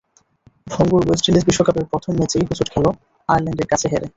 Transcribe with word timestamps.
ভঙ্গুর 0.67 1.03
West 1.05 1.25
Indies 1.27 1.45
বিশ্বকাপের 1.49 1.85
প্রথম 1.91 2.11
ম্যাচেই 2.19 2.43
হোঁচট 2.49 2.67
খেল 2.73 2.85
আয়ারল্যান্ডের 3.29 3.67
কাছে 3.71 3.87
হেরে। 3.93 4.07